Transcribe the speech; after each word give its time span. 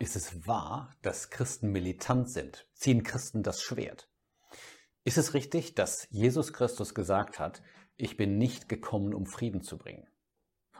Ist 0.00 0.16
es 0.16 0.46
wahr, 0.46 0.96
dass 1.02 1.28
Christen 1.28 1.72
militant 1.72 2.30
sind? 2.30 2.66
Ziehen 2.72 3.02
Christen 3.02 3.42
das 3.42 3.60
Schwert? 3.60 4.08
Ist 5.04 5.18
es 5.18 5.34
richtig, 5.34 5.74
dass 5.74 6.08
Jesus 6.08 6.54
Christus 6.54 6.94
gesagt 6.94 7.38
hat, 7.38 7.60
ich 7.96 8.16
bin 8.16 8.38
nicht 8.38 8.66
gekommen, 8.66 9.12
um 9.12 9.26
Frieden 9.26 9.60
zu 9.60 9.76
bringen? 9.76 10.08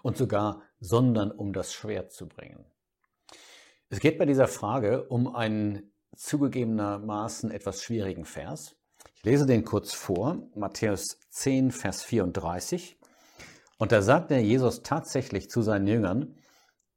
Und 0.02 0.16
sogar, 0.16 0.62
sondern 0.80 1.30
um 1.30 1.52
das 1.52 1.74
Schwert 1.74 2.12
zu 2.12 2.28
bringen. 2.28 2.64
Es 3.90 4.00
geht 4.00 4.18
bei 4.18 4.24
dieser 4.24 4.48
Frage 4.48 5.06
um 5.08 5.34
einen 5.34 5.92
zugegebenermaßen 6.16 7.50
etwas 7.50 7.82
schwierigen 7.82 8.24
Vers. 8.24 8.74
Ich 9.16 9.24
lese 9.24 9.44
den 9.44 9.66
kurz 9.66 9.92
vor, 9.92 10.48
Matthäus 10.54 11.18
10, 11.28 11.72
Vers 11.72 12.02
34. 12.04 12.98
Und 13.76 13.92
da 13.92 14.00
sagt 14.00 14.30
der 14.30 14.42
Jesus 14.42 14.82
tatsächlich 14.82 15.50
zu 15.50 15.60
seinen 15.60 15.86
Jüngern, 15.86 16.39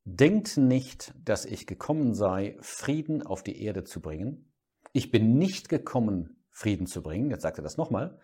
Denkt 0.05 0.57
nicht, 0.57 1.13
dass 1.23 1.45
ich 1.45 1.65
gekommen 1.65 2.13
sei, 2.13 2.57
Frieden 2.59 3.23
auf 3.23 3.41
die 3.41 3.61
Erde 3.63 3.85
zu 3.85 4.01
bringen. 4.01 4.51
Ich 4.91 5.11
bin 5.11 5.37
nicht 5.37 5.69
gekommen, 5.69 6.43
Frieden 6.51 6.87
zu 6.87 7.01
bringen, 7.01 7.29
jetzt 7.29 7.41
sagt 7.43 7.57
er 7.57 7.63
das 7.63 7.77
nochmal, 7.77 8.19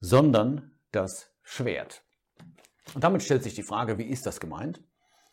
sondern 0.00 0.78
das 0.92 1.30
Schwert. 1.42 2.04
Und 2.94 3.02
damit 3.02 3.22
stellt 3.22 3.42
sich 3.42 3.54
die 3.54 3.62
Frage, 3.62 3.98
wie 3.98 4.04
ist 4.04 4.26
das 4.26 4.38
gemeint? 4.38 4.82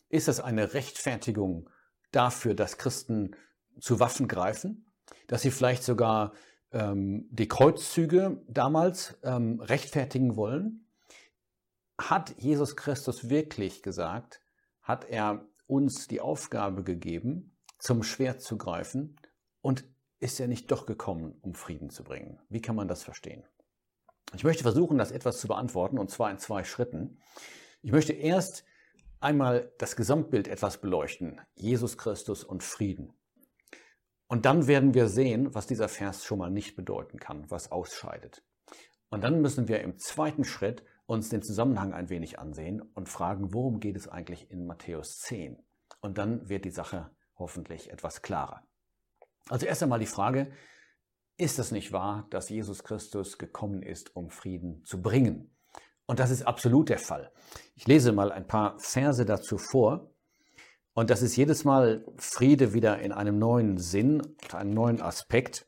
Ist 0.09 0.27
das 0.27 0.40
eine 0.40 0.73
Rechtfertigung 0.73 1.70
dafür, 2.12 2.54
dass 2.54 2.77
Christen 2.77 3.35
zu 3.80 3.99
Waffen 3.99 4.27
greifen? 4.27 4.91
Dass 5.27 5.41
sie 5.41 5.52
vielleicht 5.52 5.84
sogar 5.84 6.34
ähm, 6.71 7.27
die 7.32 7.48
Kreuzzüge 7.48 8.41
damals 8.48 9.20
ähm, 9.23 9.60
rechtfertigen 9.60 10.35
wollen? 10.38 10.88
Hat 11.98 12.34
Jesus 12.38 12.76
Christus 12.76 13.30
wirklich 13.30 13.84
gesagt, 13.84 14.41
hat 14.82 15.05
er 15.05 15.46
uns 15.72 16.10
die 16.10 16.20
Aufgabe 16.20 16.84
gegeben, 16.84 17.55
zum 17.80 18.04
Schwert 18.04 18.41
zu 18.41 18.58
greifen 18.58 19.16
und 19.62 19.86
ist 20.20 20.38
er 20.41 20.50
nicht 20.50 20.70
doch 20.70 20.86
gekommen, 20.86 21.40
um 21.41 21.55
Frieden 21.55 21.90
zu 21.90 22.04
bringen? 22.04 22.40
Wie 22.50 22.62
kann 22.62 22.76
man 22.76 22.90
das 22.90 23.04
verstehen? 23.04 23.46
Ich 24.36 24.44
möchte 24.44 24.63
versuchen, 24.63 24.98
das 24.98 25.12
etwas 25.12 25.40
zu 25.40 25.48
beantworten, 25.48 25.98
und 25.98 26.12
zwar 26.12 26.30
in 26.30 26.40
zwei 26.40 26.66
Schritten. 26.66 27.22
Ich 27.82 27.94
möchte 27.94 28.12
erst 28.12 28.66
einmal 29.22 29.72
das 29.78 29.96
Gesamtbild 29.96 30.50
etwas 30.50 30.82
beleuchten, 30.82 31.40
Jesus 31.55 31.98
Christus 31.98 32.44
und 32.44 32.63
Frieden. 32.63 33.13
Und 34.28 34.46
dann 34.46 34.68
werden 34.68 34.94
wir 34.94 35.08
sehen, 35.08 35.56
was 35.56 35.68
dieser 35.68 35.88
Vers 35.88 36.26
schon 36.26 36.40
mal 36.40 36.52
nicht 36.52 36.76
bedeuten 36.76 37.18
kann, 37.18 37.50
was 37.50 37.72
ausscheidet. 37.72 38.44
Und 39.10 39.24
dann 39.24 39.41
müssen 39.41 39.70
wir 39.70 39.80
im 39.82 39.98
zweiten 39.98 40.44
Schritt 40.44 40.84
uns 41.12 41.27
den 41.27 41.41
Zusammenhang 41.41 41.93
ein 41.93 42.09
wenig 42.09 42.40
ansehen 42.40 42.81
und 42.81 43.09
fragen, 43.09 43.54
worum 43.54 43.81
geht 43.81 43.98
es 43.98 44.07
eigentlich 44.07 44.49
in 44.49 44.65
Matthäus 44.65 45.20
10? 45.20 45.62
Und 45.99 46.17
dann 46.17 46.48
wird 46.48 46.63
die 46.63 46.71
Sache 46.71 47.12
hoffentlich 47.37 47.91
etwas 47.91 48.21
klarer. 48.21 48.63
Also 49.49 49.65
erst 49.65 49.84
einmal 49.84 49.99
die 49.99 50.05
Frage, 50.05 50.54
ist 51.37 51.59
es 51.59 51.71
nicht 51.71 51.91
wahr, 51.91 52.27
dass 52.29 52.48
Jesus 52.48 52.85
Christus 52.85 53.37
gekommen 53.37 53.84
ist, 53.84 54.15
um 54.15 54.29
Frieden 54.29 54.85
zu 54.85 55.01
bringen? 55.01 55.54
Und 56.05 56.20
das 56.20 56.32
ist 56.32 56.43
absolut 56.43 56.87
der 56.87 56.99
Fall. 56.99 57.34
Ich 57.76 57.87
lese 57.87 58.13
mal 58.13 58.32
ein 58.32 58.48
paar 58.48 58.79
Verse 58.79 59.26
dazu 59.26 59.57
vor. 59.57 60.13
Und 60.93 61.09
das 61.09 61.21
ist 61.21 61.35
jedes 61.35 61.65
Mal 61.65 62.05
Friede 62.17 62.73
wieder 62.73 62.99
in 62.99 63.12
einem 63.12 63.37
neuen 63.37 63.77
Sinn, 63.77 64.22
einem 64.53 64.73
neuen 64.73 65.01
Aspekt. 65.01 65.67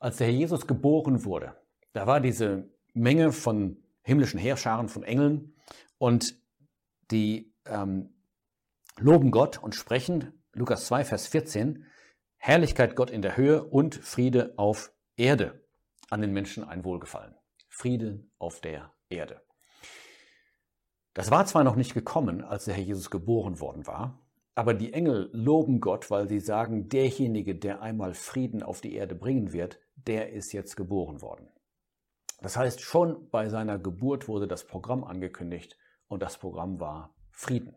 Als 0.00 0.16
der 0.16 0.26
Herr 0.26 0.34
Jesus 0.34 0.66
geboren 0.66 1.24
wurde, 1.24 1.56
da 1.92 2.08
war 2.08 2.20
diese 2.20 2.68
Menge 2.94 3.30
von 3.30 3.81
himmlischen 4.02 4.38
Heerscharen 4.38 4.88
von 4.88 5.02
Engeln 5.02 5.54
und 5.98 6.36
die 7.10 7.54
ähm, 7.66 8.14
loben 8.98 9.30
Gott 9.30 9.62
und 9.62 9.74
sprechen, 9.74 10.42
Lukas 10.52 10.86
2, 10.86 11.04
Vers 11.04 11.26
14, 11.28 11.86
Herrlichkeit 12.36 12.96
Gott 12.96 13.10
in 13.10 13.22
der 13.22 13.36
Höhe 13.36 13.64
und 13.64 13.94
Friede 13.94 14.54
auf 14.56 14.92
Erde, 15.16 15.64
an 16.10 16.20
den 16.20 16.32
Menschen 16.32 16.64
ein 16.64 16.84
Wohlgefallen. 16.84 17.34
Friede 17.68 18.24
auf 18.38 18.60
der 18.60 18.92
Erde. 19.08 19.42
Das 21.14 21.30
war 21.30 21.46
zwar 21.46 21.64
noch 21.64 21.76
nicht 21.76 21.94
gekommen, 21.94 22.42
als 22.42 22.64
der 22.64 22.74
Herr 22.74 22.82
Jesus 22.82 23.10
geboren 23.10 23.60
worden 23.60 23.86
war, 23.86 24.22
aber 24.54 24.74
die 24.74 24.92
Engel 24.92 25.30
loben 25.32 25.80
Gott, 25.80 26.10
weil 26.10 26.28
sie 26.28 26.40
sagen, 26.40 26.88
derjenige, 26.88 27.54
der 27.54 27.80
einmal 27.80 28.14
Frieden 28.14 28.62
auf 28.62 28.80
die 28.80 28.94
Erde 28.94 29.14
bringen 29.14 29.52
wird, 29.52 29.78
der 29.94 30.32
ist 30.32 30.52
jetzt 30.52 30.76
geboren 30.76 31.22
worden. 31.22 31.48
Das 32.42 32.56
heißt, 32.56 32.80
schon 32.80 33.30
bei 33.30 33.48
seiner 33.48 33.78
Geburt 33.78 34.26
wurde 34.26 34.48
das 34.48 34.64
Programm 34.64 35.04
angekündigt 35.04 35.76
und 36.08 36.22
das 36.22 36.38
Programm 36.38 36.80
war 36.80 37.14
Frieden. 37.30 37.76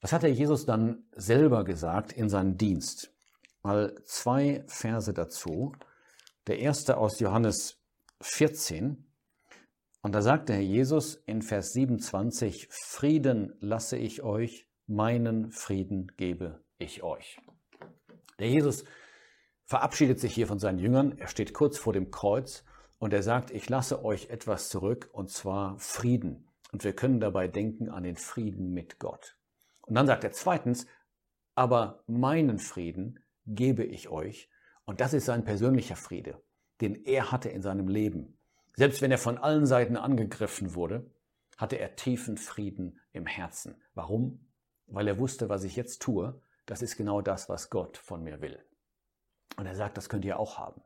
Was 0.00 0.12
hat 0.12 0.24
der 0.24 0.32
Jesus 0.32 0.66
dann 0.66 1.04
selber 1.14 1.64
gesagt 1.64 2.12
in 2.12 2.28
seinem 2.28 2.56
Dienst? 2.56 3.14
Mal 3.62 3.94
zwei 4.04 4.64
Verse 4.66 5.12
dazu. 5.12 5.72
Der 6.48 6.58
erste 6.58 6.96
aus 6.96 7.20
Johannes 7.20 7.80
14. 8.20 9.06
Und 10.02 10.14
da 10.14 10.22
sagt 10.22 10.48
der 10.48 10.56
Herr 10.56 10.62
Jesus 10.62 11.16
in 11.26 11.42
Vers 11.42 11.72
27, 11.72 12.68
Frieden 12.70 13.54
lasse 13.60 13.96
ich 13.96 14.22
euch, 14.22 14.66
meinen 14.86 15.50
Frieden 15.50 16.12
gebe 16.16 16.64
ich 16.78 17.02
euch. 17.02 17.38
Der 18.38 18.48
Jesus 18.48 18.84
verabschiedet 19.64 20.18
sich 20.18 20.34
hier 20.34 20.46
von 20.46 20.58
seinen 20.58 20.78
Jüngern. 20.78 21.18
Er 21.18 21.28
steht 21.28 21.52
kurz 21.52 21.78
vor 21.78 21.92
dem 21.92 22.10
Kreuz 22.10 22.64
und 22.98 23.12
er 23.12 23.22
sagt, 23.22 23.50
ich 23.50 23.68
lasse 23.68 24.04
euch 24.04 24.30
etwas 24.30 24.68
zurück, 24.68 25.08
und 25.12 25.30
zwar 25.30 25.78
Frieden. 25.78 26.48
Und 26.72 26.84
wir 26.84 26.94
können 26.94 27.20
dabei 27.20 27.48
denken 27.48 27.88
an 27.88 28.02
den 28.02 28.16
Frieden 28.16 28.72
mit 28.72 28.98
Gott. 28.98 29.36
Und 29.82 29.94
dann 29.94 30.06
sagt 30.06 30.24
er 30.24 30.32
zweitens, 30.32 30.86
aber 31.54 32.02
meinen 32.06 32.58
Frieden 32.58 33.20
gebe 33.46 33.84
ich 33.84 34.08
euch. 34.08 34.50
Und 34.84 35.00
das 35.00 35.14
ist 35.14 35.26
sein 35.26 35.44
persönlicher 35.44 35.96
Friede, 35.96 36.42
den 36.80 37.04
er 37.04 37.32
hatte 37.32 37.48
in 37.48 37.62
seinem 37.62 37.88
Leben. 37.88 38.38
Selbst 38.76 39.02
wenn 39.02 39.10
er 39.10 39.18
von 39.18 39.38
allen 39.38 39.66
Seiten 39.66 39.96
angegriffen 39.96 40.74
wurde, 40.74 41.10
hatte 41.56 41.78
er 41.78 41.96
tiefen 41.96 42.36
Frieden 42.36 43.00
im 43.12 43.26
Herzen. 43.26 43.80
Warum? 43.94 44.48
Weil 44.86 45.08
er 45.08 45.18
wusste, 45.18 45.48
was 45.48 45.64
ich 45.64 45.74
jetzt 45.74 46.00
tue, 46.00 46.40
das 46.66 46.82
ist 46.82 46.96
genau 46.96 47.20
das, 47.20 47.48
was 47.48 47.70
Gott 47.70 47.96
von 47.96 48.22
mir 48.22 48.40
will. 48.40 48.62
Und 49.56 49.66
er 49.66 49.74
sagt, 49.74 49.96
das 49.96 50.08
könnt 50.08 50.24
ihr 50.24 50.38
auch 50.38 50.58
haben. 50.58 50.82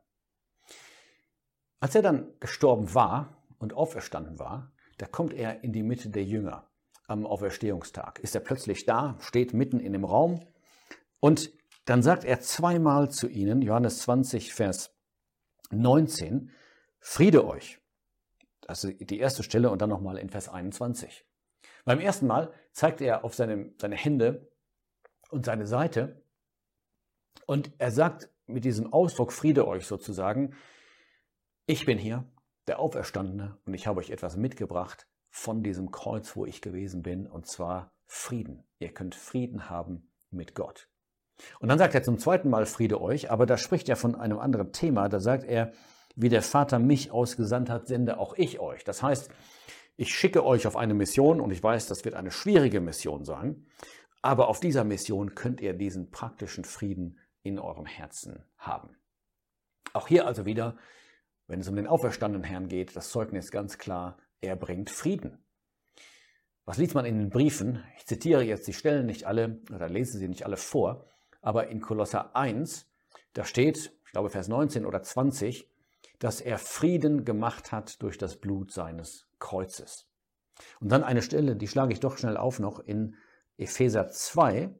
Als 1.83 1.95
er 1.95 2.01
dann 2.01 2.31
gestorben 2.39 2.93
war 2.93 3.43
und 3.59 3.73
auferstanden 3.73 4.39
war, 4.39 4.71
da 4.99 5.05
kommt 5.05 5.33
er 5.33 5.65
in 5.65 5.73
die 5.73 5.83
Mitte 5.83 6.09
der 6.09 6.23
Jünger 6.23 6.71
am 7.07 7.25
Auferstehungstag. 7.25 8.19
Ist 8.19 8.35
er 8.35 8.39
plötzlich 8.39 8.85
da, 8.85 9.17
steht 9.19 9.53
mitten 9.53 9.81
in 9.81 9.91
dem 9.91 10.05
Raum 10.05 10.39
und 11.19 11.51
dann 11.83 12.01
sagt 12.01 12.23
er 12.23 12.39
zweimal 12.39 13.11
zu 13.11 13.27
ihnen, 13.27 13.61
Johannes 13.61 13.99
20, 14.03 14.53
Vers 14.53 14.95
19, 15.71 16.51
Friede 17.01 17.45
euch. 17.45 17.81
Das 18.61 18.85
ist 18.85 19.09
die 19.09 19.19
erste 19.19 19.43
Stelle 19.43 19.69
und 19.69 19.81
dann 19.81 19.89
nochmal 19.89 20.17
in 20.19 20.29
Vers 20.29 20.47
21. 20.47 21.25
Beim 21.83 21.99
ersten 21.99 22.27
Mal 22.27 22.53
zeigt 22.71 23.01
er 23.01 23.25
auf 23.25 23.35
seine, 23.35 23.73
seine 23.77 23.97
Hände 23.97 24.49
und 25.31 25.43
seine 25.43 25.67
Seite 25.67 26.23
und 27.45 27.73
er 27.77 27.91
sagt 27.91 28.29
mit 28.45 28.63
diesem 28.63 28.93
Ausdruck 28.93 29.33
Friede 29.33 29.67
euch 29.67 29.85
sozusagen, 29.85 30.55
ich 31.65 31.85
bin 31.85 31.97
hier, 31.97 32.25
der 32.67 32.79
Auferstandene, 32.79 33.57
und 33.65 33.73
ich 33.73 33.87
habe 33.87 33.99
euch 33.99 34.09
etwas 34.09 34.37
mitgebracht 34.37 35.07
von 35.29 35.63
diesem 35.63 35.91
Kreuz, 35.91 36.35
wo 36.35 36.45
ich 36.45 36.61
gewesen 36.61 37.03
bin, 37.03 37.27
und 37.27 37.47
zwar 37.47 37.93
Frieden. 38.05 38.63
Ihr 38.79 38.93
könnt 38.93 39.15
Frieden 39.15 39.69
haben 39.69 40.11
mit 40.29 40.55
Gott. 40.55 40.89
Und 41.59 41.69
dann 41.69 41.79
sagt 41.79 41.95
er 41.95 42.03
zum 42.03 42.19
zweiten 42.19 42.49
Mal 42.49 42.65
Friede 42.65 43.01
euch, 43.01 43.31
aber 43.31 43.45
da 43.45 43.57
spricht 43.57 43.89
er 43.89 43.95
von 43.95 44.15
einem 44.15 44.39
anderen 44.39 44.71
Thema. 44.71 45.09
Da 45.09 45.19
sagt 45.19 45.43
er, 45.45 45.73
wie 46.15 46.29
der 46.29 46.43
Vater 46.43 46.79
mich 46.79 47.11
ausgesandt 47.11 47.69
hat, 47.69 47.87
sende 47.87 48.19
auch 48.19 48.35
ich 48.35 48.59
euch. 48.59 48.83
Das 48.83 49.01
heißt, 49.01 49.31
ich 49.95 50.13
schicke 50.13 50.45
euch 50.45 50.67
auf 50.67 50.75
eine 50.75 50.93
Mission 50.93 51.41
und 51.41 51.51
ich 51.51 51.63
weiß, 51.63 51.87
das 51.87 52.05
wird 52.05 52.15
eine 52.15 52.31
schwierige 52.31 52.81
Mission 52.81 53.25
sein, 53.25 53.67
aber 54.21 54.47
auf 54.47 54.59
dieser 54.59 54.83
Mission 54.83 55.35
könnt 55.35 55.61
ihr 55.61 55.73
diesen 55.73 56.11
praktischen 56.11 56.65
Frieden 56.65 57.19
in 57.41 57.59
eurem 57.59 57.85
Herzen 57.85 58.43
haben. 58.57 58.95
Auch 59.93 60.07
hier 60.07 60.25
also 60.25 60.45
wieder 60.45 60.77
wenn 61.47 61.59
es 61.59 61.67
um 61.67 61.75
den 61.75 61.87
auferstandenen 61.87 62.43
Herrn 62.43 62.67
geht, 62.67 62.95
das 62.95 63.09
Zeugnis 63.09 63.51
ganz 63.51 63.77
klar, 63.77 64.17
er 64.41 64.55
bringt 64.55 64.89
Frieden. 64.89 65.43
Was 66.65 66.77
liest 66.77 66.95
man 66.95 67.05
in 67.05 67.19
den 67.19 67.29
Briefen? 67.29 67.83
Ich 67.97 68.05
zitiere 68.05 68.43
jetzt 68.43 68.67
die 68.67 68.73
Stellen 68.73 69.05
nicht 69.05 69.25
alle 69.25 69.61
oder 69.73 69.89
lese 69.89 70.17
sie 70.17 70.29
nicht 70.29 70.45
alle 70.45 70.57
vor, 70.57 71.09
aber 71.41 71.67
in 71.67 71.81
Kolosser 71.81 72.35
1, 72.35 72.89
da 73.33 73.43
steht, 73.43 73.93
ich 74.05 74.11
glaube 74.11 74.29
Vers 74.29 74.47
19 74.47 74.85
oder 74.85 75.03
20, 75.03 75.69
dass 76.19 76.39
er 76.39 76.57
Frieden 76.57 77.25
gemacht 77.25 77.71
hat 77.71 78.01
durch 78.01 78.17
das 78.17 78.37
Blut 78.37 78.71
seines 78.71 79.27
Kreuzes. 79.39 80.07
Und 80.79 80.89
dann 80.89 81.03
eine 81.03 81.21
Stelle, 81.21 81.57
die 81.57 81.67
schlage 81.67 81.91
ich 81.91 81.99
doch 81.99 82.17
schnell 82.17 82.37
auf 82.37 82.59
noch 82.59 82.79
in 82.79 83.15
Epheser 83.57 84.09
2, 84.09 84.73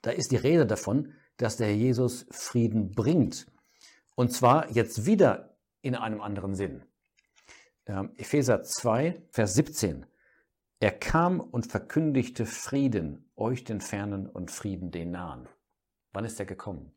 da 0.00 0.10
ist 0.10 0.30
die 0.30 0.36
Rede 0.36 0.66
davon, 0.66 1.12
dass 1.36 1.56
der 1.56 1.76
Jesus 1.76 2.26
Frieden 2.30 2.92
bringt. 2.92 3.46
Und 4.14 4.32
zwar 4.32 4.70
jetzt 4.70 5.04
wieder 5.06 5.47
in 5.82 5.94
einem 5.94 6.20
anderen 6.20 6.54
Sinn. 6.54 6.82
Ähm, 7.86 8.12
Epheser 8.16 8.62
2, 8.62 9.22
Vers 9.30 9.54
17. 9.54 10.06
Er 10.80 10.92
kam 10.92 11.40
und 11.40 11.66
verkündigte 11.66 12.46
Frieden, 12.46 13.30
euch 13.34 13.64
den 13.64 13.80
Fernen 13.80 14.28
und 14.28 14.50
Frieden 14.50 14.90
den 14.90 15.10
Nahen. 15.10 15.48
Wann 16.12 16.24
ist 16.24 16.38
er 16.38 16.46
gekommen? 16.46 16.92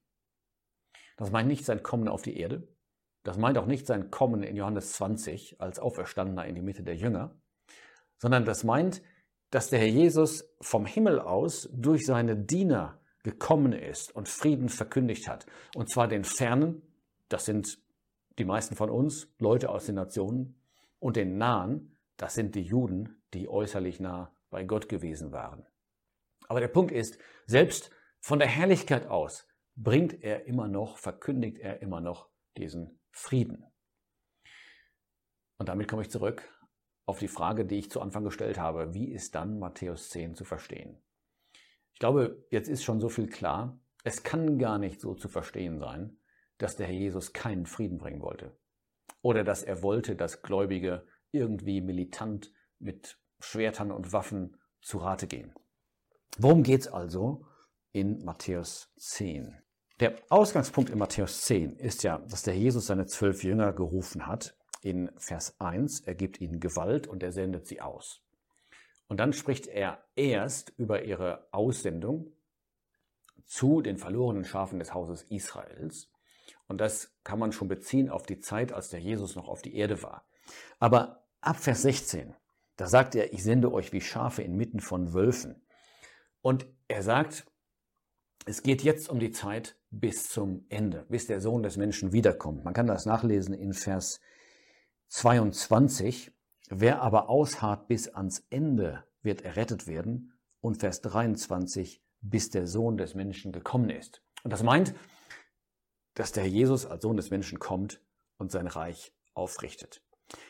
Das 1.18 1.32
meint 1.32 1.48
nicht 1.48 1.66
sein 1.66 1.84
Kommen 1.84 2.08
auf 2.08 2.22
die 2.22 2.38
Erde. 2.38 2.68
Das 3.24 3.38
meint 3.38 3.58
auch 3.58 3.66
nicht 3.66 3.86
sein 3.86 4.12
Kommen 4.12 4.44
in 4.44 4.56
Johannes 4.56 4.94
20 4.94 5.62
als 5.62 5.80
Auferstandener 5.80 6.46
in 6.46 6.56
die 6.56 6.62
Mitte 6.62 6.84
der 6.84 6.96
Jünger, 6.96 7.36
sondern 8.18 8.46
das 8.46 8.64
meint, 8.64 9.02
dass 9.52 9.70
der 9.70 9.80
Herr 9.80 9.88
Jesus 9.88 10.56
vom 10.62 10.86
Himmel 10.86 11.20
aus 11.20 11.70
durch 11.72 12.06
seine 12.06 12.36
Diener 12.36 13.00
gekommen 13.24 13.74
ist 13.74 14.16
und 14.16 14.30
Frieden 14.30 14.70
verkündigt 14.70 15.28
hat. 15.28 15.46
Und 15.76 15.92
zwar 15.92 16.08
den 16.08 16.24
Fernen, 16.24 16.82
das 17.30 17.46
sind 17.46 17.78
die 18.42 18.46
meisten 18.46 18.76
von 18.76 18.90
uns, 18.90 19.32
Leute 19.38 19.70
aus 19.70 19.86
den 19.86 19.96
Nationen, 19.96 20.60
und 20.98 21.16
den 21.16 21.38
Nahen, 21.38 21.98
das 22.18 22.34
sind 22.34 22.56
die 22.56 22.64
Juden, 22.64 23.22
die 23.34 23.48
äußerlich 23.48 24.00
nah 24.00 24.36
bei 24.50 24.64
Gott 24.64 24.90
gewesen 24.90 25.32
waren. 25.32 25.66
Aber 26.48 26.60
der 26.60 26.68
Punkt 26.68 26.92
ist, 26.92 27.20
selbst 27.46 27.92
von 28.20 28.40
der 28.40 28.48
Herrlichkeit 28.48 29.08
aus 29.08 29.48
bringt 29.76 30.24
er 30.24 30.48
immer 30.48 30.68
noch, 30.68 30.98
verkündigt 30.98 31.60
er 31.60 31.84
immer 31.84 32.02
noch 32.02 32.30
diesen 32.58 33.00
Frieden. 33.12 33.64
Und 35.58 35.70
damit 35.70 35.88
komme 35.88 36.02
ich 36.02 36.10
zurück 36.10 36.44
auf 37.06 37.20
die 37.20 37.28
Frage, 37.28 37.66
die 37.66 37.78
ich 37.78 37.92
zu 37.92 38.02
Anfang 38.02 38.24
gestellt 38.24 38.58
habe. 38.58 38.96
Wie 38.96 39.12
ist 39.12 39.36
dann 39.36 39.60
Matthäus 39.60 40.10
10 40.10 40.34
zu 40.34 40.46
verstehen? 40.46 41.00
Ich 41.94 42.00
glaube, 42.00 42.44
jetzt 42.50 42.70
ist 42.70 42.84
schon 42.84 43.00
so 43.00 43.10
viel 43.10 43.28
klar. 43.28 43.80
Es 44.04 44.24
kann 44.24 44.58
gar 44.58 44.80
nicht 44.80 45.00
so 45.00 45.14
zu 45.14 45.30
verstehen 45.30 45.78
sein, 45.78 46.18
dass 46.62 46.76
der 46.76 46.88
Herr 46.88 46.96
Jesus 46.96 47.34
keinen 47.34 47.66
Frieden 47.66 47.98
bringen 47.98 48.22
wollte. 48.22 48.56
Oder 49.22 49.44
dass 49.44 49.64
er 49.64 49.84
wollte, 49.84 50.16
dass 50.16 50.42
Gläubige 50.42 51.06
irgendwie 51.32 51.82
militant 51.82 52.52
mit 52.80 53.18
Schwertern 53.40 53.92
und 53.92 54.14
Waffen 54.14 54.58
zu 54.82 55.00
Rate 55.00 55.28
gehen. 55.28 55.54
Worum 56.38 56.64
geht 56.64 56.82
es 56.82 56.88
also 56.88 57.46
in 57.92 58.24
Matthäus 58.24 58.92
10? 58.98 59.58
Der 60.00 60.16
Ausgangspunkt 60.30 60.90
in 60.90 60.98
Matthäus 60.98 61.42
10 61.42 61.76
ist 61.78 62.04
ja, 62.04 62.20
dass 62.20 62.44
der 62.44 62.56
Jesus 62.56 62.88
seine 62.88 63.06
zwölf 63.06 63.44
Jünger 63.44 63.74
gerufen 63.74 64.26
hat. 64.26 64.58
In 64.82 65.12
Vers 65.18 65.60
1, 65.60 66.02
er 66.02 66.16
gibt 66.16 66.42
ihnen 66.42 66.60
Gewalt 66.60 67.06
und 67.06 67.22
er 67.22 67.32
sendet 67.32 67.68
sie 67.68 67.82
aus. 67.82 68.24
Und 69.08 69.20
dann 69.20 69.34
spricht 69.34 69.68
er 69.68 70.04
erst 70.16 70.74
über 70.78 71.04
ihre 71.04 71.48
Aussendung 71.52 72.34
zu 73.46 73.82
den 73.82 73.98
verlorenen 73.98 74.46
Schafen 74.46 74.80
des 74.80 74.94
Hauses 74.94 75.24
Israels. 75.24 76.11
Und 76.72 76.78
das 76.78 77.14
kann 77.26 77.38
man 77.38 77.52
schon 77.52 77.68
beziehen 77.68 78.10
auf 78.10 78.24
die 78.24 78.40
Zeit, 78.40 78.72
als 78.72 78.88
der 78.88 79.02
Jesus 79.02 79.36
noch 79.36 79.50
auf 79.50 79.62
die 79.62 79.76
Erde 79.76 80.02
war. 80.04 80.26
Aber 80.80 81.26
ab 81.42 81.58
Vers 81.58 81.82
16, 81.82 82.34
da 82.78 82.88
sagt 82.88 83.14
er, 83.14 83.34
ich 83.34 83.44
sende 83.44 83.74
euch 83.74 83.92
wie 83.92 84.00
Schafe 84.00 84.42
inmitten 84.42 84.80
von 84.80 85.14
Wölfen. 85.14 85.68
Und 86.42 86.66
er 86.88 87.04
sagt, 87.04 87.46
es 88.46 88.64
geht 88.64 88.84
jetzt 88.84 89.10
um 89.10 89.20
die 89.20 89.32
Zeit 89.32 89.78
bis 89.90 90.30
zum 90.30 90.66
Ende, 90.70 91.06
bis 91.10 91.28
der 91.28 91.42
Sohn 91.42 91.62
des 91.62 91.76
Menschen 91.76 92.14
wiederkommt. 92.14 92.64
Man 92.64 92.74
kann 92.74 92.88
das 92.88 93.06
nachlesen 93.06 93.54
in 93.54 93.74
Vers 93.74 94.22
22. 95.10 96.32
Wer 96.70 97.02
aber 97.02 97.28
ausharrt 97.28 97.90
bis 97.90 98.08
ans 98.08 98.46
Ende, 98.50 99.04
wird 99.22 99.42
errettet 99.42 99.88
werden. 99.88 100.40
Und 100.62 100.78
Vers 100.78 101.02
23, 101.02 102.02
bis 102.22 102.50
der 102.50 102.66
Sohn 102.66 102.96
des 102.96 103.14
Menschen 103.14 103.52
gekommen 103.52 103.90
ist. 103.90 104.24
Und 104.46 104.54
das 104.54 104.64
meint, 104.64 104.94
dass 106.14 106.32
der 106.32 106.48
Jesus 106.48 106.86
als 106.86 107.02
Sohn 107.02 107.18
des 107.18 107.30
Menschen 107.30 107.60
kommt 107.60 108.02
und 108.38 108.52
sein 108.52 108.68
Reich 108.68 109.14
aufrichtet. 109.34 110.04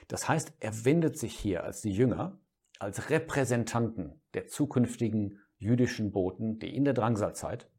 Das 0.08 0.28
heißt, 0.28 0.54
er 0.60 0.86
wendet 0.86 1.18
sich 1.18 1.38
hier 1.38 1.64
als 1.64 1.82
die 1.82 1.92
Jünger, 1.92 2.40
als 2.80 3.10
Repräsentanten 3.10 4.22
der 4.34 4.48
zukünftigen 4.48 5.40
jüdischen 5.58 6.12
Boten, 6.12 6.60
die 6.60 6.76
in 6.76 6.84
der 6.84 6.94
Drangsalzeit 6.94 7.70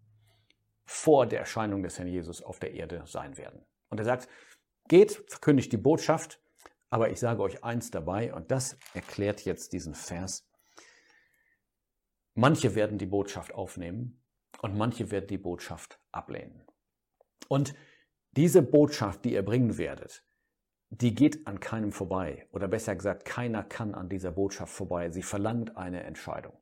vor 0.85 1.27
der 1.27 1.41
Erscheinung 1.41 1.83
des 1.83 1.99
Herrn 1.99 2.09
Jesus 2.09 2.43
auf 2.43 2.61
der 2.61 2.73
Erde 2.73 3.03
sein 3.07 3.37
werden. 3.37 3.65
Und 3.89 3.99
er 3.99 4.05
sagt, 4.05 4.29
geht, 4.89 5.25
verkündigt 5.29 5.73
die 5.73 5.79
Botschaft, 5.79 6.41
aber 6.91 7.11
ich 7.11 7.19
sage 7.19 7.43
euch 7.43 7.65
eins 7.65 7.91
dabei, 7.91 8.35
und 8.35 8.51
das 8.51 8.79
erklärt 8.95 9.45
jetzt 9.45 9.73
diesen 9.73 9.95
Vers. 9.95 10.49
Manche 12.35 12.75
werden 12.75 12.99
die 12.99 13.07
Botschaft 13.07 13.53
aufnehmen 13.53 14.23
und 14.61 14.77
manche 14.77 15.11
werden 15.11 15.27
die 15.27 15.39
Botschaft 15.39 16.01
ablehnen. 16.13 16.65
Und 17.49 17.75
diese 18.37 18.63
Botschaft, 18.63 19.25
die 19.25 19.35
ihr 19.35 19.45
bringen 19.45 19.77
werdet, 19.79 20.25
die 20.91 21.15
geht 21.15 21.47
an 21.47 21.61
keinem 21.61 21.93
vorbei. 21.93 22.47
Oder 22.53 22.69
besser 22.69 22.95
gesagt, 22.95 23.25
keiner 23.25 23.65
kann 23.65 23.95
an 23.95 24.09
dieser 24.09 24.33
Botschaft 24.33 24.73
vorbei. 24.73 25.11
Sie 25.11 25.23
verlangt 25.23 25.77
eine 25.77 26.03
Entscheidung. 26.03 26.53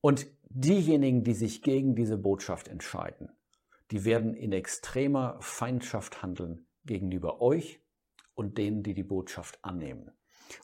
Und 0.00 0.26
diejenigen, 0.44 1.24
die 1.24 1.34
sich 1.34 1.62
gegen 1.62 1.94
diese 1.96 2.16
Botschaft 2.16 2.68
entscheiden, 2.68 3.30
die 3.90 4.04
werden 4.04 4.34
in 4.34 4.52
extremer 4.52 5.36
Feindschaft 5.40 6.22
handeln 6.22 6.66
gegenüber 6.84 7.40
euch 7.40 7.82
und 8.34 8.58
denen, 8.58 8.82
die 8.82 8.94
die 8.94 9.02
Botschaft 9.02 9.58
annehmen. 9.62 10.10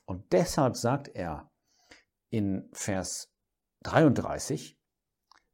Und 0.04 0.32
deshalb 0.32 0.76
sagt 0.76 1.08
er 1.08 1.50
in 2.28 2.68
Vers 2.72 3.34
33, 3.82 4.79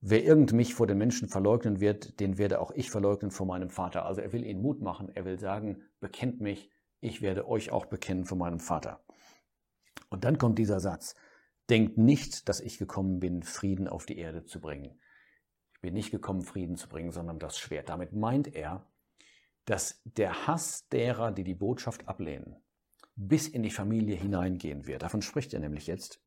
Wer 0.00 0.25
irgend 0.25 0.52
mich 0.52 0.75
vor 0.75 0.87
den 0.87 0.98
Menschen 0.98 1.28
verleugnen 1.28 1.81
wird, 1.81 2.20
den 2.20 2.38
werde 2.38 2.60
auch 2.60 2.70
ich 2.72 2.90
verleugnen 2.90 3.31
vor 3.31 3.46
meinem 3.46 3.70
Vater. 3.70 4.04
Also 4.04 4.20
er 4.20 4.32
will 4.32 4.44
ihnen 4.44 4.62
Mut 4.62 4.81
machen, 4.81 5.10
er 5.14 5.25
will 5.25 5.38
sagen, 5.38 5.82
bekennt 6.00 6.40
mich, 6.40 6.70
ich 7.00 7.22
werde 7.22 7.48
euch 7.48 7.70
auch 7.70 7.87
bekennen 7.87 8.25
vor 8.25 8.38
meinem 8.38 8.60
Vater. 8.60 9.04
Und 10.10 10.25
dann 10.25 10.38
kommt 10.38 10.58
dieser 10.58 10.81
Satz, 10.81 11.14
denkt 11.70 11.98
nicht, 11.98 12.48
dass 12.48 12.60
ich 12.60 12.78
gekommen 12.78 13.20
bin, 13.20 13.43
Frieden 13.43 13.88
auf 13.88 14.06
die 14.06 14.19
Erde 14.19 14.44
zu 14.44 14.60
bringen. 14.60 15.00
Ich 15.75 15.81
bin 15.81 15.94
nicht 15.94 16.10
gekommen, 16.10 16.42
Frieden 16.42 16.76
zu 16.76 16.88
bringen, 16.88 17.10
sondern 17.10 17.38
das 17.38 17.58
Schwert. 17.58 17.88
Damit 17.88 18.12
meint 18.12 18.54
er, 18.54 18.87
dass 19.64 20.00
der 20.04 20.46
Hass 20.46 20.88
derer, 20.88 21.32
die 21.32 21.44
die 21.44 21.54
Botschaft 21.54 22.08
ablehnen, 22.08 22.56
bis 23.16 23.49
in 23.49 23.62
die 23.62 23.70
Familie 23.70 24.16
hineingehen 24.16 24.87
wird. 24.87 25.02
Davon 25.02 25.22
spricht 25.22 25.52
er 25.54 25.60
nämlich 25.60 25.87
jetzt 25.87 26.22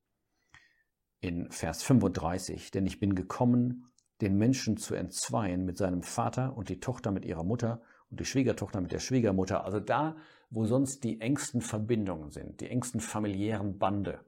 in 1.22 1.52
Vers 1.52 1.84
35, 1.84 2.72
denn 2.72 2.86
ich 2.86 3.00
bin 3.00 3.16
gekommen, 3.16 3.86
den 4.22 4.38
Menschen 4.38 4.78
zu 4.78 4.96
entzweien 4.96 5.66
mit 5.66 5.78
seinem 5.78 6.04
Vater 6.04 6.56
und 6.56 6.70
die 6.70 6.80
Tochter 6.80 7.12
mit 7.12 7.26
ihrer 7.26 7.44
Mutter 7.44 7.82
und 8.10 8.20
die 8.20 8.26
Schwiegertochter 8.26 8.82
mit 8.82 8.92
der 8.92 9.00
Schwiegermutter. 9.00 9.64
Also 9.64 9.80
da, 9.80 10.18
wo 10.50 10.66
sonst 10.66 11.04
die 11.04 11.22
engsten 11.22 11.62
Verbindungen 11.62 12.32
sind, 12.32 12.62
die 12.62 12.70
engsten 12.70 13.00
familiären 13.00 13.78
Bande. 13.78 14.26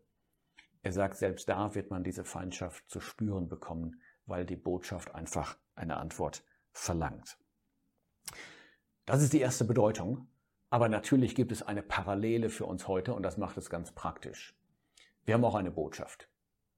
Er 0.84 0.94
sagt, 0.94 1.18
selbst 1.18 1.50
da 1.50 1.76
wird 1.76 1.92
man 1.92 2.04
diese 2.04 2.24
Feindschaft 2.24 2.90
zu 2.90 3.00
spüren 3.00 3.48
bekommen, 3.48 4.02
weil 4.26 4.46
die 4.46 4.56
Botschaft 4.56 5.14
einfach 5.14 5.58
eine 5.76 5.98
Antwort 5.98 6.44
verlangt. 6.72 7.38
Das 9.06 9.22
ist 9.22 9.34
die 9.34 9.42
erste 9.42 9.66
Bedeutung. 9.66 10.28
Aber 10.70 10.88
natürlich 10.88 11.36
gibt 11.36 11.52
es 11.52 11.64
eine 11.64 11.84
Parallele 11.84 12.50
für 12.50 12.66
uns 12.66 12.88
heute 12.88 13.14
und 13.14 13.24
das 13.24 13.38
macht 13.38 13.58
es 13.58 13.70
ganz 13.70 13.92
praktisch. 13.92 14.58
Wir 15.26 15.34
haben 15.34 15.44
auch 15.44 15.56
eine 15.56 15.70
Botschaft. 15.70 16.31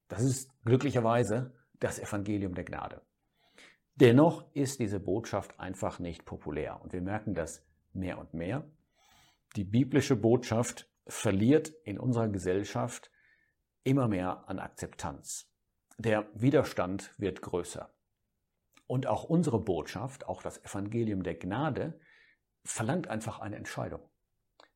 Das 0.08 0.22
ist 0.22 0.50
glücklicherweise 0.66 1.54
das 1.80 2.00
Evangelium 2.00 2.56
der 2.56 2.64
Gnade. 2.64 3.02
Dennoch 3.96 4.46
ist 4.54 4.80
diese 4.80 5.00
Botschaft 5.00 5.60
einfach 5.60 6.00
nicht 6.00 6.26
populär 6.26 6.82
und 6.82 6.94
wir 6.94 7.02
merken 7.02 7.36
das 7.36 7.66
mehr 7.94 8.18
und 8.18 8.34
mehr. 8.34 8.70
Die 9.56 9.64
biblische 9.64 10.16
Botschaft 10.16 10.90
verliert 11.06 11.70
in 11.84 12.00
unserer 12.00 12.30
Gesellschaft 12.30 13.12
immer 13.84 14.08
mehr 14.08 14.50
an 14.50 14.60
Akzeptanz. 14.60 15.50
Der 15.98 16.28
Widerstand 16.34 17.14
wird 17.20 17.42
größer. 17.42 17.94
Und 18.88 19.06
auch 19.08 19.26
unsere 19.26 19.60
Botschaft, 19.60 20.28
auch 20.28 20.42
das 20.42 20.64
Evangelium 20.64 21.24
der 21.24 21.36
Gnade, 21.36 22.00
verlangt 22.64 23.08
einfach 23.08 23.40
eine 23.40 23.58
Entscheidung. 23.58 24.02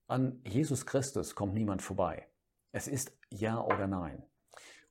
An 0.08 0.42
Jesus 0.46 0.86
Christus 0.86 1.36
kommt 1.36 1.54
niemand 1.54 1.82
vorbei. 1.82 2.30
Es 2.72 2.88
ist 2.88 3.18
Ja 3.30 3.60
oder 3.62 3.88
Nein. 3.88 4.24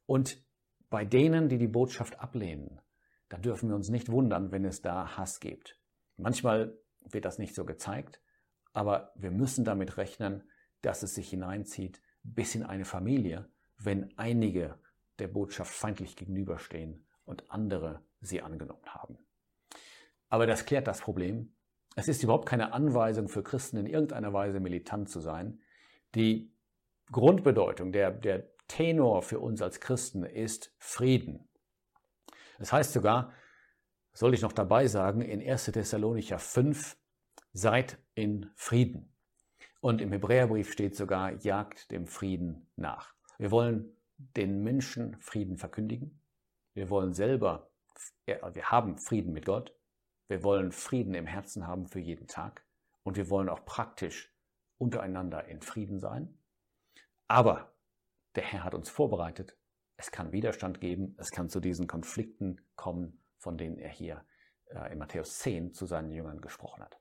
Und 0.06 0.42
bei 0.88 1.04
denen, 1.04 1.48
die 1.48 1.58
die 1.58 1.68
Botschaft 1.68 2.20
ablehnen, 2.20 2.80
da 3.28 3.38
dürfen 3.38 3.68
wir 3.68 3.76
uns 3.76 3.88
nicht 3.88 4.10
wundern, 4.10 4.52
wenn 4.52 4.64
es 4.64 4.82
da 4.82 5.16
Hass 5.16 5.40
gibt. 5.40 5.78
Manchmal 6.16 6.78
wird 7.00 7.24
das 7.24 7.38
nicht 7.38 7.54
so 7.54 7.64
gezeigt, 7.64 8.20
aber 8.72 9.12
wir 9.16 9.30
müssen 9.30 9.64
damit 9.64 9.96
rechnen, 9.96 10.44
dass 10.82 11.02
es 11.02 11.14
sich 11.14 11.30
hineinzieht 11.30 12.00
bis 12.22 12.54
in 12.54 12.62
eine 12.62 12.84
Familie, 12.84 13.48
wenn 13.78 14.16
einige 14.16 14.78
der 15.18 15.28
Botschaft 15.28 15.72
feindlich 15.72 16.16
gegenüberstehen 16.16 17.06
und 17.24 17.50
andere 17.50 18.02
sie 18.20 18.42
angenommen 18.42 18.86
haben. 18.86 19.18
Aber 20.28 20.46
das 20.46 20.64
klärt 20.66 20.86
das 20.86 21.00
Problem. 21.00 21.52
Es 21.94 22.08
ist 22.08 22.22
überhaupt 22.22 22.46
keine 22.46 22.72
Anweisung 22.72 23.28
für 23.28 23.42
Christen 23.42 23.78
in 23.78 23.86
irgendeiner 23.86 24.32
Weise 24.32 24.60
militant 24.60 25.08
zu 25.08 25.20
sein. 25.20 25.60
Die 26.14 26.52
Grundbedeutung, 27.10 27.92
der, 27.92 28.10
der 28.10 28.48
Tenor 28.68 29.22
für 29.22 29.40
uns 29.40 29.62
als 29.62 29.80
Christen 29.80 30.24
ist 30.24 30.74
Frieden. 30.78 31.48
Das 32.58 32.72
heißt 32.72 32.92
sogar, 32.92 33.32
soll 34.12 34.34
ich 34.34 34.42
noch 34.42 34.52
dabei 34.52 34.86
sagen, 34.86 35.20
in 35.20 35.46
1. 35.46 35.66
Thessalonicher 35.66 36.38
5, 36.38 36.96
seid 37.52 37.98
in 38.14 38.50
Frieden. 38.54 39.12
Und 39.80 40.00
im 40.00 40.12
Hebräerbrief 40.12 40.72
steht 40.72 40.96
sogar, 40.96 41.32
jagt 41.42 41.90
dem 41.90 42.06
Frieden 42.06 42.66
nach. 42.76 43.14
Wir 43.38 43.50
wollen 43.50 43.96
den 44.16 44.62
Menschen 44.62 45.16
Frieden 45.20 45.58
verkündigen. 45.58 46.20
Wir 46.74 46.90
wollen 46.90 47.14
selber, 47.14 47.70
wir 48.26 48.70
haben 48.70 48.98
Frieden 48.98 49.32
mit 49.32 49.46
Gott 49.46 49.76
Wir 50.28 50.42
wollen 50.42 50.72
Frieden 50.72 51.14
im 51.14 51.26
Herzen 51.26 51.66
haben 51.66 51.86
für 51.86 52.00
jeden 52.00 52.26
Tag 52.26 52.64
und 53.04 53.16
wir 53.16 53.30
wollen 53.30 53.48
auch 53.48 53.64
praktisch 53.64 54.34
untereinander 54.78 55.46
in 55.46 55.62
Frieden 55.62 56.00
sein. 56.00 56.36
Aber 57.28 57.75
der 58.36 58.44
Herr 58.44 58.64
hat 58.64 58.74
uns 58.74 58.90
vorbereitet. 58.90 59.56
Es 59.96 60.10
kann 60.10 60.32
Widerstand 60.32 60.80
geben, 60.80 61.16
es 61.18 61.30
kann 61.30 61.48
zu 61.48 61.60
diesen 61.60 61.86
Konflikten 61.86 62.60
kommen, 62.76 63.22
von 63.38 63.56
denen 63.56 63.78
er 63.78 63.90
hier 63.90 64.24
äh, 64.66 64.92
in 64.92 64.98
Matthäus 64.98 65.38
10 65.38 65.72
zu 65.72 65.86
seinen 65.86 66.10
Jüngern 66.10 66.40
gesprochen 66.40 66.82
hat. 66.82 67.00